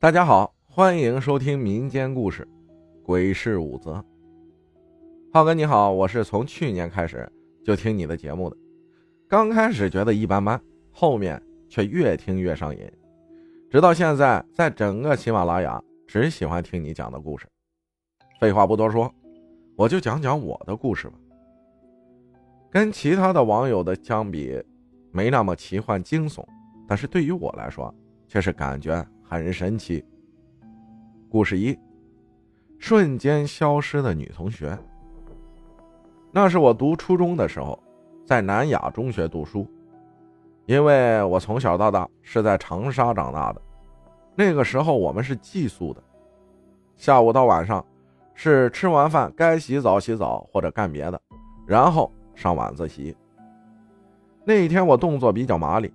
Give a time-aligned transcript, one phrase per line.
[0.00, 2.46] 大家好，欢迎收听民间故事
[3.02, 3.94] 《鬼市五则》。
[5.32, 7.28] 浩哥你好，我是从去年开始
[7.64, 8.56] 就听你的节目的，
[9.26, 10.60] 刚开始觉得一般般，
[10.92, 12.88] 后面却越听越上瘾，
[13.68, 17.48] 直到现在，在整个喜马拉雅只喜欢听你讲的故事。
[18.38, 19.12] 废话不多说，
[19.74, 21.14] 我就讲讲我的故事吧。
[22.70, 24.62] 跟其他的网友的相比，
[25.10, 26.46] 没那么奇幻惊悚，
[26.86, 27.92] 但是对于我来说，
[28.28, 29.04] 却是感觉。
[29.30, 30.02] 很神奇。
[31.28, 31.78] 故事一：
[32.78, 34.76] 瞬间消失的女同学。
[36.32, 37.78] 那是我读初中的时候，
[38.24, 39.66] 在南雅中学读书。
[40.64, 43.60] 因为我从小到大是在长沙长大的，
[44.34, 46.02] 那个时候我们是寄宿的，
[46.96, 47.84] 下午到晚上
[48.32, 51.20] 是吃完饭该洗澡洗澡或者干别的，
[51.66, 53.14] 然后上晚自习。
[54.44, 55.92] 那一天我动作比较麻利，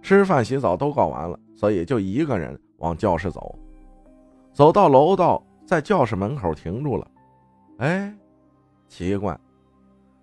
[0.00, 1.38] 吃饭洗澡都搞完了。
[1.54, 3.56] 所以就一个人往教室走，
[4.52, 7.08] 走到楼道，在教室门口停住了。
[7.78, 8.12] 哎，
[8.88, 9.38] 奇怪，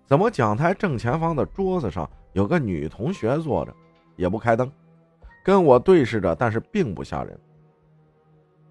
[0.06, 3.74] 怎么讲台正前方的桌子上有个女同学坐着，
[4.14, 4.70] 也不开灯，
[5.42, 7.38] 跟我对视着，但是并不吓人。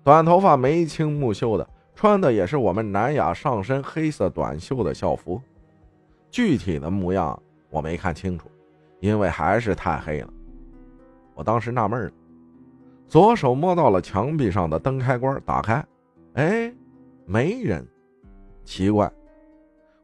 [0.03, 5.42] 短头发，眉清目秀的，穿的也是我们南雅上身黑色短袖的校服，
[6.30, 8.50] 具体的模样我没看清楚，
[9.00, 10.31] 因为还是太黑了。
[11.34, 12.12] 我当时纳闷了。
[13.10, 15.84] 左手摸到了墙壁上的灯开关，打开，
[16.34, 16.72] 哎，
[17.26, 17.84] 没人，
[18.64, 19.12] 奇怪，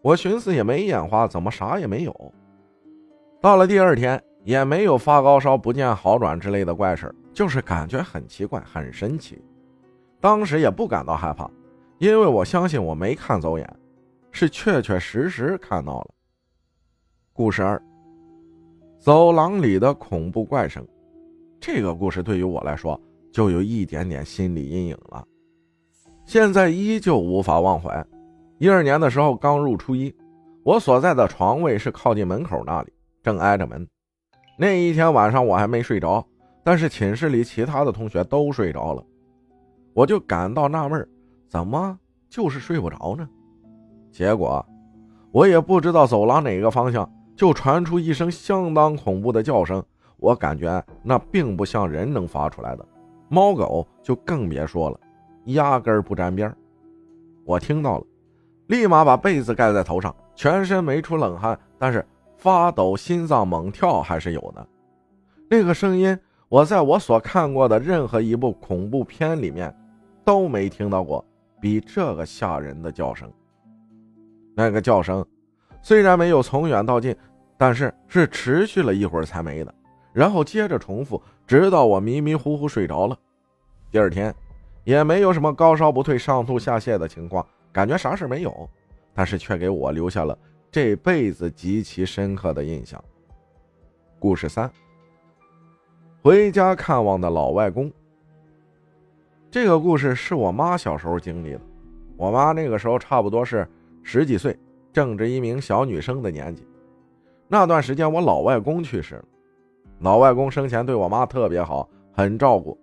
[0.01, 2.33] 我寻思也没眼花，怎么啥也没有？
[3.39, 9.39] 到了第二天，也没有发高烧、不见好转之类的怪事就是感觉很奇怪，很神奇。
[10.19, 11.47] 当时也不感到害怕，
[11.99, 13.79] 因为我相信我没看走眼，
[14.31, 16.07] 是确确实实看到了。
[17.33, 17.79] 故事二，
[18.97, 20.83] 走廊里的恐怖怪声。
[21.67, 22.99] 这个故事对于我来说
[23.33, 25.25] 就有一点点心理阴影了，
[26.23, 28.05] 现在依旧无法忘怀。
[28.59, 30.15] 一二年的时候刚入初一，
[30.63, 32.93] 我所在的床位是靠近门口那里，
[33.23, 33.83] 正挨着门。
[34.59, 36.23] 那一天晚上我还没睡着，
[36.63, 39.03] 但是寝室里其他的同学都睡着了，
[39.95, 41.09] 我就感到纳闷，
[41.47, 41.97] 怎么
[42.29, 43.27] 就是睡不着呢？
[44.11, 44.63] 结果
[45.31, 49.83] 我也不知道走廊哪个方向就传出一声相当恐怖的叫声。
[50.25, 52.83] 我感觉那并不像人能发出来的，
[53.29, 54.99] 猫狗就更别说了，
[55.45, 56.51] 压根儿不沾边
[57.45, 58.05] 我听到了，
[58.65, 62.03] 立马把被子盖在头上，全身没出冷汗，但是
[62.37, 64.67] 发抖、心脏猛跳还是有的。
[65.47, 66.17] 那个声音，
[66.49, 69.71] 我在我所看过的任何一部恐怖片里面
[70.23, 71.23] 都没听到过
[71.61, 73.31] 比这个吓人的叫声。
[74.55, 75.23] 那个叫声
[75.83, 77.15] 虽然没有从远到近，
[77.59, 79.71] 但是是持续了一会儿才没的。
[80.15, 83.19] 然后接着重复，直到我迷迷糊糊睡着了。
[83.91, 84.33] 第二天，
[84.85, 88.69] 也没有什么高烧不退、上吐下泻的情况，感觉啥事没有，
[89.13, 90.37] 但是却给我留下了
[90.71, 93.03] 这辈子极其深刻的印象。
[94.17, 94.71] 故事三：
[96.23, 97.91] 回家看望的老外公。
[99.51, 101.61] 这个故事是我妈小时候经历的。
[102.15, 103.67] 我妈那个时候差不多是
[104.01, 104.57] 十几岁，
[104.93, 106.65] 正值一名小女生的年纪。
[107.49, 109.25] 那段时间，我老外公去世了。
[109.99, 112.77] 老外公生前对我妈特别好，很照顾，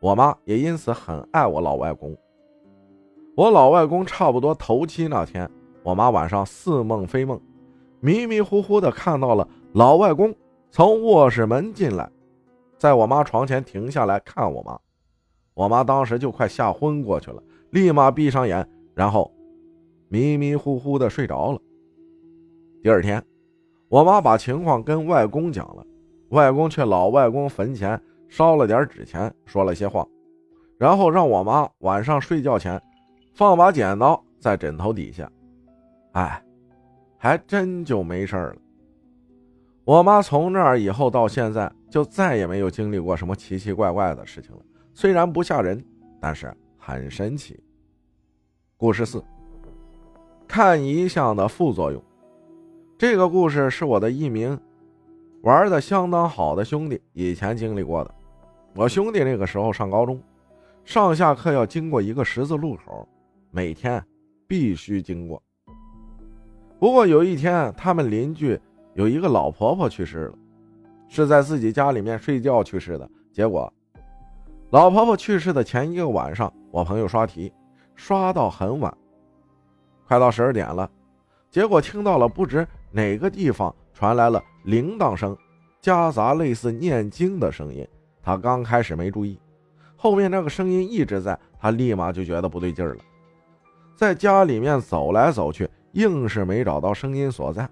[0.00, 2.16] 我妈也因此很爱我老外公。
[3.36, 5.50] 我老外公差不多头七那天，
[5.82, 7.40] 我妈晚上似梦非梦，
[8.00, 10.32] 迷迷糊糊的看到了老外公
[10.70, 12.08] 从卧室门进来，
[12.78, 14.78] 在我妈床前停下来看我妈，
[15.54, 19.30] 我妈当时就快吓昏过去了，立马闭上眼，然后
[20.08, 21.58] 迷迷糊糊的睡着了。
[22.80, 23.20] 第二天，
[23.88, 25.84] 我妈把情况跟外公讲了。
[26.34, 30.04] 外公去老外公坟前烧了点纸钱，说了些话，
[30.76, 32.80] 然后让我妈晚上睡觉前
[33.32, 35.30] 放把剪刀在枕头底下。
[36.12, 36.42] 哎，
[37.16, 38.56] 还真就没事了。
[39.84, 44.60] 我妈从那儿以后到现在就再也没有经历过什么奇奇怪怪的事情了。
[44.92, 45.82] 虽然不吓人，
[46.20, 47.62] 但是很神奇。
[48.76, 49.22] 故事四：
[50.48, 52.02] 看遗像的副作用。
[52.98, 54.58] 这个故事是我的一名。
[55.44, 58.14] 玩的相当好的兄弟以前经历过的，
[58.74, 60.18] 我兄弟那个时候上高中，
[60.86, 63.06] 上下课要经过一个十字路口，
[63.50, 64.02] 每天
[64.48, 65.42] 必须经过。
[66.78, 68.58] 不过有一天，他们邻居
[68.94, 70.34] 有一个老婆婆去世了，
[71.08, 73.06] 是在自己家里面睡觉去世的。
[73.30, 73.70] 结果，
[74.70, 77.52] 老婆婆去世的前一个晚上，我朋友刷题，
[77.94, 78.96] 刷到很晚，
[80.08, 80.90] 快到十二点了，
[81.54, 84.42] 结果听到了不知哪个地方传来了。
[84.64, 85.38] 铃铛声，
[85.80, 87.86] 夹杂类似念经的声音。
[88.20, 89.38] 他刚开始没注意，
[89.94, 93.00] 后面那个声音一直在，他立马就觉得不对劲儿了，
[93.94, 97.70] 在家里面走来走去，硬是没找到声音所在。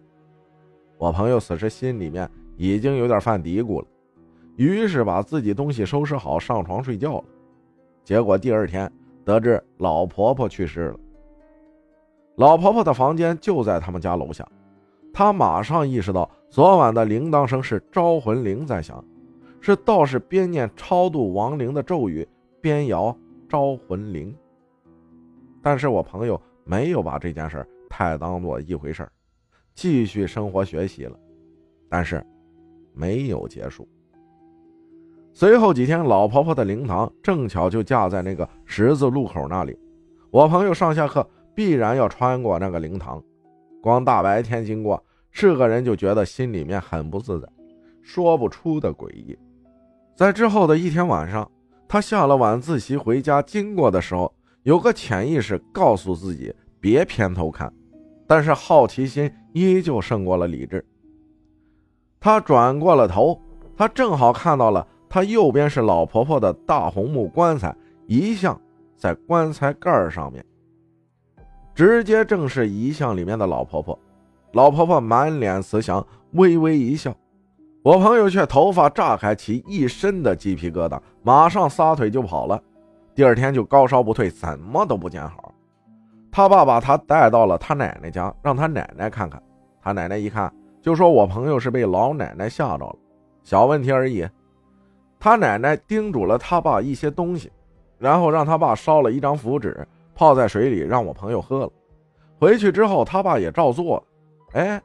[0.96, 3.86] 我朋友此时心里面已经有点犯嘀咕了，
[4.54, 7.24] 于是把自己东西收拾好，上床睡觉了。
[8.04, 8.88] 结果第二天
[9.24, 11.00] 得知老婆婆去世了。
[12.36, 14.46] 老婆婆的房间就在他们家楼下，
[15.12, 19.04] 她马上意识到昨晚的铃铛声是招魂铃在响，
[19.60, 22.26] 是道士边念超度亡灵的咒语
[22.60, 23.14] 边摇
[23.48, 24.34] 招魂铃。
[25.60, 29.06] 但是我朋友没有把这件事太当做一回事
[29.74, 31.16] 继续生活学习了。
[31.88, 32.24] 但是
[32.94, 33.86] 没有结束。
[35.34, 39.78] 随后几天，老婆婆的灵堂正巧就架在那个十字路口那里，
[40.30, 41.26] 我朋友上下课。
[41.54, 43.22] 必然要穿过那个灵堂，
[43.82, 47.48] 光大白天经过，是个人就觉得心里面很不自在，
[48.02, 49.38] 说不出的诡异。
[50.14, 51.50] 在之后的一天晚上，
[51.88, 54.32] 他下了晚自习回家，经过的时候，
[54.62, 57.72] 有个潜意识告诉自己别偏头看，
[58.26, 60.84] 但是好奇心依旧胜过了理智。
[62.20, 63.40] 他转过了头，
[63.76, 67.74] 他正好看到了他右边是老婆婆的大红木棺材
[68.06, 68.58] 遗像，
[68.96, 70.44] 在棺材盖上面。
[71.74, 73.98] 直接正是遗像里面的老婆婆，
[74.52, 77.14] 老婆婆满脸慈祥，微微一笑。
[77.82, 82.62] 我朋友却头发炸开，起一身的鸡皮疙瘩，马上撒腿就跑了。
[83.14, 85.52] 第二天就高烧不退，怎么都不见好。
[86.30, 89.42] 他爸把他带到了他奶奶家，让他奶奶看看。
[89.82, 92.96] 他奶奶一看，就说我朋友是被老奶奶吓着了，
[93.42, 94.26] 小问题而已。
[95.18, 97.50] 他奶奶叮嘱了他爸一些东西，
[97.98, 99.86] 然后让他爸烧了一张符纸。
[100.14, 101.70] 泡在水里，让我朋友喝了。
[102.38, 104.02] 回去之后，他爸也照做了。
[104.60, 104.82] 哎，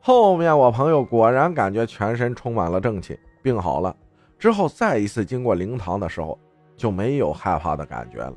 [0.00, 3.94] 后面我朋友果然感觉全身充满了正气，病好了。
[4.38, 6.38] 之后再一次经过灵堂的时候，
[6.76, 8.34] 就没有害怕的感觉了。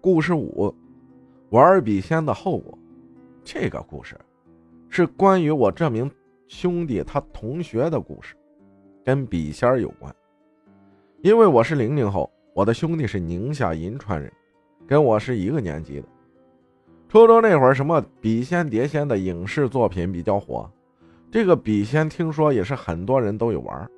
[0.00, 0.74] 故事五，
[1.50, 2.76] 玩笔仙的后果。
[3.44, 4.18] 这个故事
[4.88, 6.10] 是关于我这名
[6.48, 8.34] 兄弟他同学的故事，
[9.04, 10.14] 跟笔仙有关。
[11.22, 14.32] 因为我是零零后，我的兄弟是宁夏银川人。
[14.88, 16.08] 跟我是一个年级的，
[17.10, 20.66] 初中那会儿，什么笔仙、碟仙的影视作品比较火，
[21.30, 23.90] 这个笔仙听说也是很多人都有玩。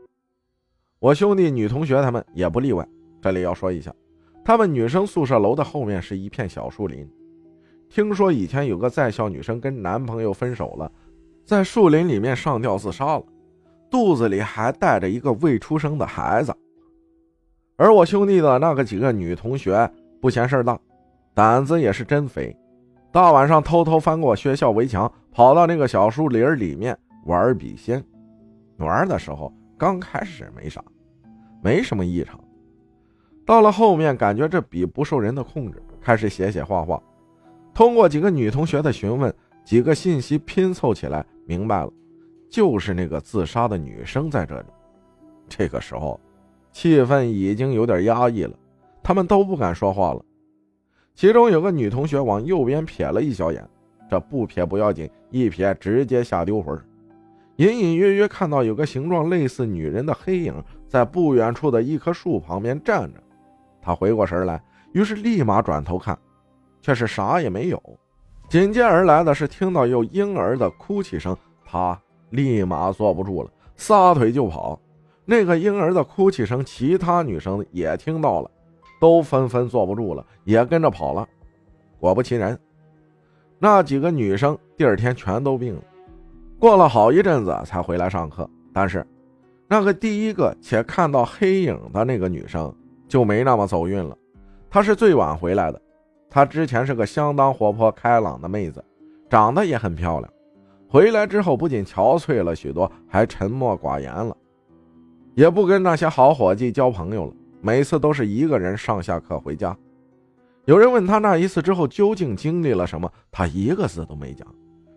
[0.99, 2.85] 我兄弟女同学他们也不例外。
[3.23, 3.95] 这里要说一下，
[4.45, 7.09] 他们女生宿舍楼的后面是一片小树林。
[7.89, 10.91] 听说以前有个在校女生跟男朋友分手了，
[11.45, 13.25] 在树林里面上吊自杀了，
[13.89, 16.53] 肚子里还带着一个未出生的孩子。
[17.77, 19.89] 而我兄弟的那个几个女同学。
[20.21, 20.79] 不嫌事儿大，
[21.35, 22.55] 胆子也是真肥。
[23.11, 26.97] 大晚上偷偷翻过学校围墙，跑到那个小树林里面
[27.27, 28.05] 玩笔仙。
[28.77, 30.83] 玩的时候刚开始没啥，
[31.63, 32.39] 没什么异常。
[33.45, 37.03] 到了后面，感觉这笔不受人的控制，开始写写画画。
[37.75, 39.35] 通过几个女同学的询问，
[39.65, 41.91] 几个信息拼凑起来，明白了，
[42.49, 44.67] 就是那个自杀的女生在这里。
[45.49, 46.21] 这个时候，
[46.71, 48.55] 气氛已经有点压抑了。
[49.03, 50.25] 他们都不敢说话了。
[51.15, 53.69] 其中有个女同学往右边瞥了一小眼，
[54.09, 56.79] 这不瞥不要紧，一瞥直接吓丢魂。
[57.57, 60.55] 隐隐约约看到有个形状类似女人的黑影
[60.89, 63.21] 在不远处的一棵树旁边站着。
[63.83, 64.63] 她回过神来，
[64.93, 66.19] 于是立马转头看，
[66.81, 67.83] 却是啥也没有。
[68.49, 74.81] 紧接而来的是听到有婴儿的哭泣声，她立马坐不住了，撒腿就跑。
[75.27, 78.51] 那个婴儿的哭泣声，其他女生也听到了。
[79.01, 81.27] 都纷纷坐不住了，也跟着跑了。
[81.99, 82.57] 果不其然，
[83.59, 85.83] 那几个女生第二天全都病了。
[86.59, 88.49] 过了好一阵子才回来上课。
[88.73, 89.05] 但是，
[89.67, 92.73] 那个第一个且看到黑影的那个女生
[93.09, 94.17] 就没那么走运了。
[94.71, 95.83] 她是最晚回来的。
[96.29, 98.85] 她之前是个相当活泼开朗的妹子，
[99.29, 100.33] 长得也很漂亮。
[100.89, 104.37] 回来之后不仅憔悴了许多，还沉默寡言了，
[105.35, 107.33] 也不跟那些好伙计交朋友了。
[107.61, 109.77] 每次都是一个人上下课回家。
[110.67, 114.47] 有人问他那一次之后究竟经历了什么，他一个字都没讲，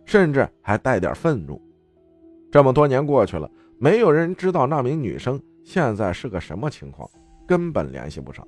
[0.05, 1.61] 甚至还带点愤怒。
[2.51, 7.09] 这么多年过去了，没有人知道那名女生现在是个什么情况，
[7.47, 8.45] 根本联系不上。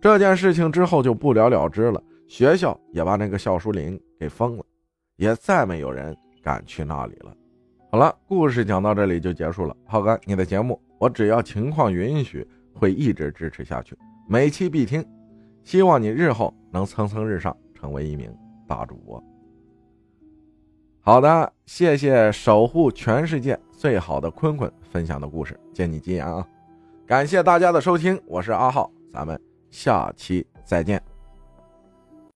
[0.00, 4.64] 这件事情之后就不了了之了，学校也把那个校书林给封了，
[5.16, 7.34] 也再没有人敢去那里了。
[7.90, 9.74] 好了，故事讲到这里就结束了。
[9.86, 12.46] 浩哥，你的节目我只要情况允许。
[12.74, 13.96] 会一直支持下去，
[14.28, 15.04] 每期必听，
[15.62, 18.30] 希望你日后能蹭蹭日上，成为一名
[18.66, 19.22] 大主播。
[21.00, 26.46] 好的，谢谢守护全世界最好的坤坤分享的故事，借你吉言啊！
[27.06, 29.38] 感谢大家的收听，我是阿浩，咱们
[29.70, 31.13] 下期再见。